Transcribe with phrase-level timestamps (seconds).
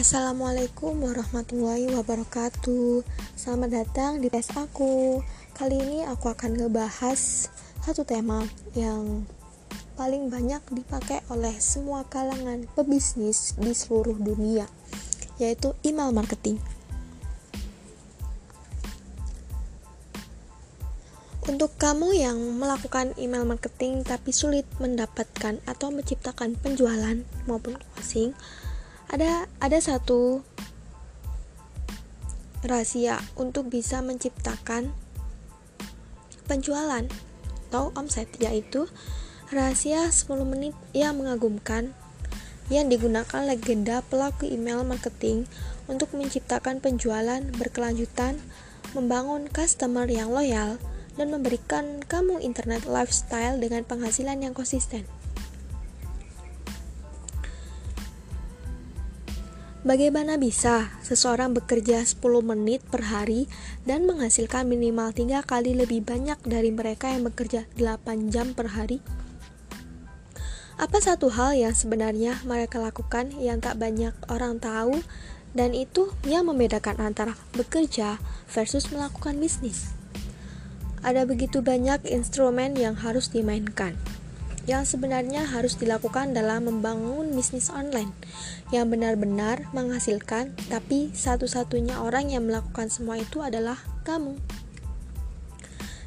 [0.00, 3.04] Assalamualaikum warahmatullahi wabarakatuh.
[3.36, 5.20] Selamat datang di tes aku.
[5.52, 7.52] Kali ini aku akan ngebahas
[7.84, 8.40] satu tema
[8.72, 9.28] yang
[10.00, 14.64] paling banyak dipakai oleh semua kalangan pebisnis di seluruh dunia
[15.36, 16.56] Yaitu email marketing.
[21.44, 28.32] Untuk kamu yang melakukan email marketing tapi sulit mendapatkan atau menciptakan penjualan maupun closing,
[29.10, 30.46] ada ada satu
[32.62, 34.94] rahasia untuk bisa menciptakan
[36.46, 37.06] penjualan
[37.70, 38.86] atau omset yaitu
[39.50, 41.90] rahasia 10 menit yang mengagumkan
[42.70, 45.50] yang digunakan legenda pelaku email marketing
[45.90, 48.38] untuk menciptakan penjualan berkelanjutan,
[48.94, 50.78] membangun customer yang loyal,
[51.18, 55.02] dan memberikan kamu internet lifestyle dengan penghasilan yang konsisten.
[59.80, 63.48] Bagaimana bisa seseorang bekerja 10 menit per hari
[63.88, 69.00] dan menghasilkan minimal 3 kali lebih banyak dari mereka yang bekerja 8 jam per hari?
[70.76, 75.00] Apa satu hal yang sebenarnya mereka lakukan yang tak banyak orang tahu
[75.56, 78.20] dan itu yang membedakan antara bekerja
[78.52, 79.96] versus melakukan bisnis?
[81.00, 83.96] Ada begitu banyak instrumen yang harus dimainkan
[84.68, 88.12] yang sebenarnya harus dilakukan dalam membangun bisnis online
[88.74, 94.36] yang benar-benar menghasilkan, tapi satu-satunya orang yang melakukan semua itu adalah kamu.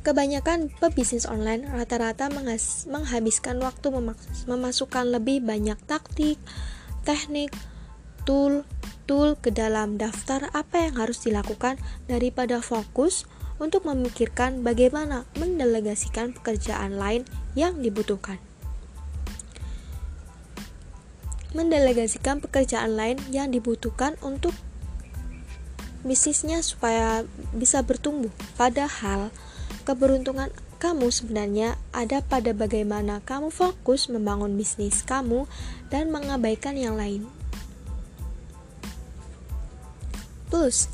[0.00, 2.32] Kebanyakan pebisnis online rata-rata
[2.88, 3.92] menghabiskan waktu
[4.48, 6.40] memasukkan lebih banyak taktik,
[7.04, 7.52] teknik,
[8.30, 8.62] tool,
[9.10, 13.26] tool ke dalam daftar apa yang harus dilakukan daripada fokus
[13.58, 17.26] untuk memikirkan bagaimana mendelegasikan pekerjaan lain
[17.58, 18.38] yang dibutuhkan.
[21.58, 24.54] Mendelegasikan pekerjaan lain yang dibutuhkan untuk
[26.06, 28.30] bisnisnya supaya bisa bertumbuh.
[28.54, 29.34] Padahal
[29.82, 35.50] keberuntungan kamu sebenarnya ada pada bagaimana kamu fokus membangun bisnis kamu
[35.90, 37.39] dan mengabaikan yang lain.
[40.50, 40.90] Plus,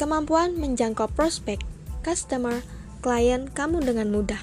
[0.00, 1.60] kemampuan menjangkau prospek
[2.00, 2.64] customer,
[3.04, 4.40] klien kamu dengan mudah.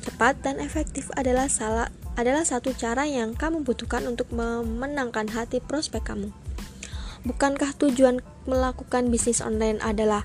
[0.00, 6.04] Cepat dan efektif adalah salah adalah satu cara yang kamu butuhkan untuk memenangkan hati prospek
[6.04, 6.30] kamu.
[7.24, 10.24] Bukankah tujuan melakukan bisnis online adalah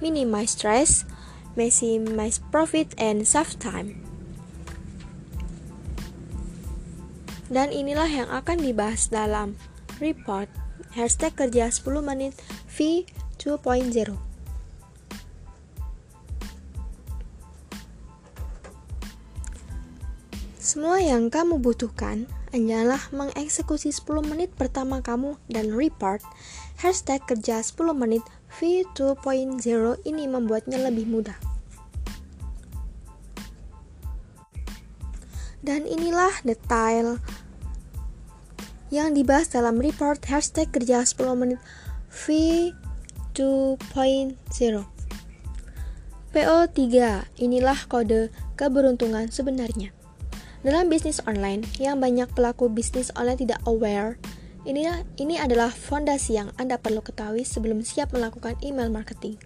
[0.00, 1.04] minimize stress,
[1.56, 4.00] maximize profit, and save time?
[7.46, 9.54] Dan inilah yang akan dibahas dalam
[10.02, 10.50] report
[10.96, 12.32] hashtag kerja 10 menit
[12.72, 13.04] V
[13.36, 14.16] 2.0.
[20.56, 26.24] Semua yang kamu butuhkan hanyalah mengeksekusi 10 menit pertama kamu dan report
[26.80, 28.24] hashtag kerja 10 menit
[28.56, 29.60] V2.0
[30.08, 31.36] ini membuatnya lebih mudah.
[35.60, 37.20] Dan inilah detail
[38.90, 41.58] yang dibahas dalam report hashtag kerja 10 menit
[42.12, 44.84] V2.0.
[46.36, 46.82] PO3,
[47.40, 48.28] inilah kode
[48.60, 49.96] keberuntungan sebenarnya.
[50.60, 54.18] Dalam bisnis online, yang banyak pelaku bisnis online tidak aware,
[54.66, 54.82] ini,
[55.22, 59.38] ini adalah fondasi yang Anda perlu ketahui sebelum siap melakukan email marketing.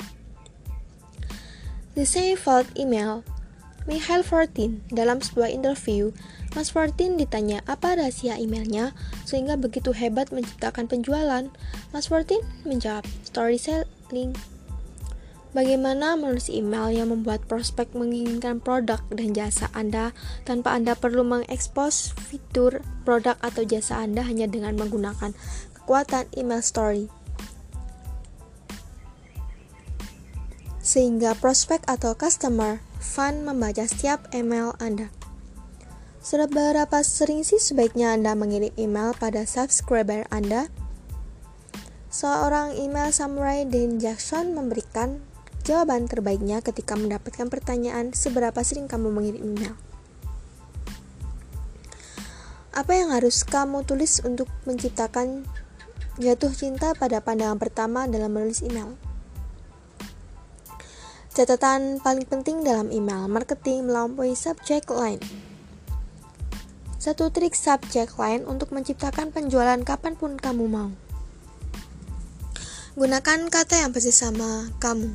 [1.92, 3.20] The same fault email
[3.90, 6.14] Michael Fortin dalam sebuah interview,
[6.54, 8.94] Mas Fortin ditanya apa rahasia emailnya
[9.26, 11.50] sehingga begitu hebat menciptakan penjualan.
[11.90, 14.30] Mas Fortin menjawab, storytelling.
[15.50, 20.14] Bagaimana menulis email yang membuat prospek menginginkan produk dan jasa Anda
[20.46, 25.34] tanpa Anda perlu mengekspos fitur produk atau jasa Anda hanya dengan menggunakan
[25.74, 27.10] kekuatan email story.
[30.78, 35.08] Sehingga prospek atau customer fun membaca setiap email Anda.
[36.20, 40.68] Seberapa sering sih sebaiknya Anda mengirim email pada subscriber Anda?
[42.12, 45.24] Seorang email samurai Dan Jackson memberikan
[45.60, 49.76] Jawaban terbaiknya ketika mendapatkan pertanyaan seberapa sering kamu mengirim email.
[52.72, 55.44] Apa yang harus kamu tulis untuk menciptakan
[56.16, 58.96] jatuh cinta pada pandangan pertama dalam menulis email?
[61.30, 65.22] Catatan paling penting dalam email marketing melampaui subject line.
[66.98, 70.90] Satu trik subject line untuk menciptakan penjualan kapan pun kamu mau.
[72.98, 75.14] Gunakan kata yang persis sama kamu.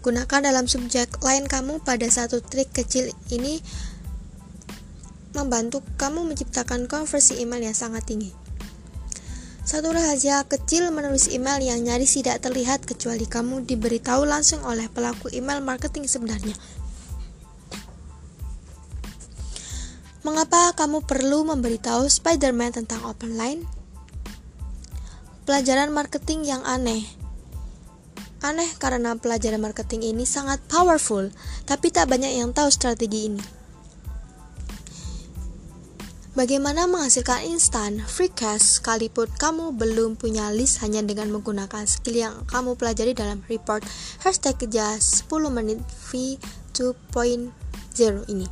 [0.00, 3.60] Gunakan dalam subjek lain kamu pada satu trik kecil ini
[5.36, 8.41] membantu kamu menciptakan konversi email yang sangat tinggi.
[9.62, 15.30] Satu rahasia kecil menulis email yang nyaris tidak terlihat kecuali kamu diberitahu langsung oleh pelaku
[15.30, 16.58] email marketing sebenarnya.
[20.26, 23.62] Mengapa kamu perlu memberitahu Spider-Man tentang open line?
[25.46, 27.06] Pelajaran marketing yang aneh.
[28.42, 31.30] Aneh karena pelajaran marketing ini sangat powerful,
[31.70, 33.61] tapi tak banyak yang tahu strategi ini.
[36.32, 42.48] Bagaimana menghasilkan instan free cash sekalipun kamu belum punya list hanya dengan menggunakan skill yang
[42.48, 43.84] kamu pelajari dalam report
[44.24, 47.52] hashtag kerja 10 menit V2.0
[48.32, 48.48] ini.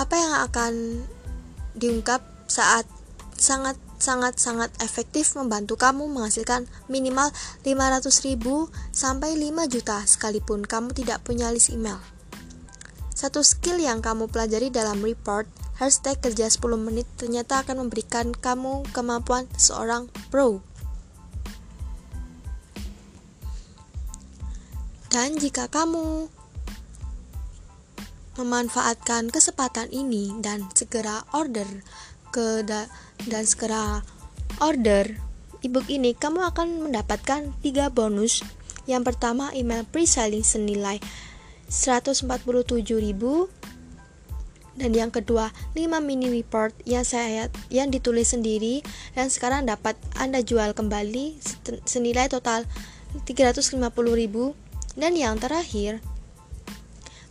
[0.00, 0.72] Apa yang akan
[1.76, 2.88] diungkap saat
[3.36, 7.36] sangat sangat sangat efektif membantu kamu menghasilkan minimal
[7.68, 12.00] 500 ribu sampai 5 juta sekalipun kamu tidak punya list email.
[13.12, 18.84] Satu skill yang kamu pelajari dalam report hashtag kerja 10 menit ternyata akan memberikan kamu
[18.96, 20.64] kemampuan seorang pro.
[25.12, 26.28] Dan jika kamu
[28.36, 31.64] memanfaatkan kesempatan ini dan segera order
[32.28, 32.84] ke da
[33.24, 34.04] dan segera
[34.60, 35.16] order
[35.64, 38.44] ebook ini, kamu akan mendapatkan tiga bonus.
[38.84, 41.00] Yang pertama, email pre-selling senilai
[41.66, 42.28] 147.000
[44.76, 48.84] dan yang kedua 5 mini report yang saya yang ditulis sendiri
[49.16, 51.40] dan sekarang dapat Anda jual kembali
[51.88, 52.68] senilai total
[53.24, 53.80] 350.000
[54.96, 56.04] dan yang terakhir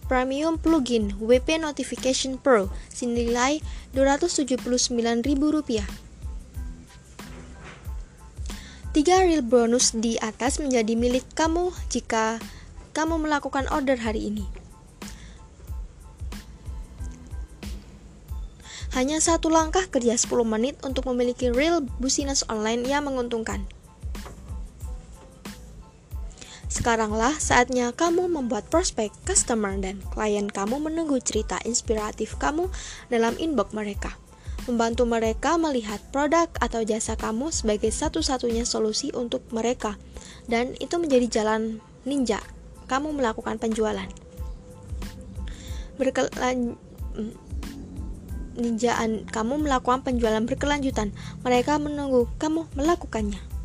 [0.05, 3.57] Premium Plugin WP Notification Pro senilai
[3.97, 5.81] Rp279.000.
[8.93, 12.39] Tiga real bonus di atas menjadi milik kamu jika
[12.95, 14.54] kamu melakukan order hari ini.
[18.95, 23.67] Hanya satu langkah kerja 10 menit untuk memiliki real business online yang menguntungkan.
[26.71, 32.71] Sekaranglah saatnya kamu membuat prospek, customer, dan klien kamu menunggu cerita inspiratif kamu
[33.11, 34.15] dalam inbox mereka.
[34.63, 39.99] Membantu mereka melihat produk atau jasa kamu sebagai satu-satunya solusi untuk mereka.
[40.47, 42.39] Dan itu menjadi jalan ninja
[42.87, 44.07] kamu melakukan penjualan.
[45.99, 46.79] Berkelan
[48.55, 51.11] ninjaan kamu melakukan penjualan berkelanjutan.
[51.43, 53.55] Mereka menunggu kamu melakukannya.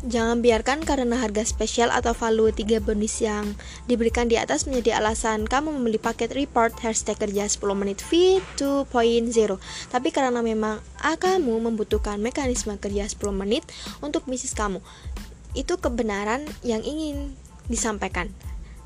[0.00, 3.52] Jangan biarkan karena harga spesial atau value 3 bonus yang
[3.84, 9.60] diberikan di atas menjadi alasan kamu membeli paket report hashtag kerja 10 menit V2.0
[9.92, 13.68] Tapi karena memang kamu membutuhkan mekanisme kerja 10 menit
[14.00, 14.80] untuk bisnis kamu
[15.52, 17.36] Itu kebenaran yang ingin
[17.68, 18.32] disampaikan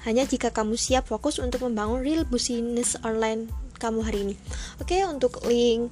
[0.05, 3.49] hanya jika kamu siap fokus untuk membangun real business online
[3.81, 4.35] kamu hari ini.
[4.81, 5.91] Oke, untuk link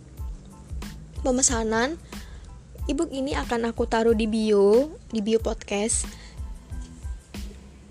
[1.25, 1.97] pemesanan
[2.91, 6.06] ebook ini akan aku taruh di bio, di bio podcast.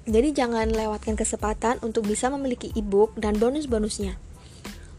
[0.10, 4.18] Jadi jangan lewatkan kesempatan untuk bisa memiliki ebook dan bonus-bonusnya.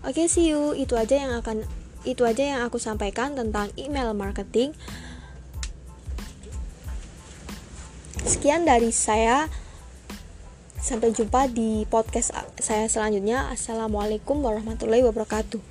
[0.07, 0.73] Oke, see you.
[0.73, 1.67] Itu aja yang akan
[2.03, 4.73] itu aja yang aku sampaikan tentang email marketing.
[8.23, 9.51] Sekian dari saya.
[10.83, 13.55] Sampai jumpa di podcast saya selanjutnya.
[13.55, 15.63] Assalamualaikum warahmatullahi wabarakatuh.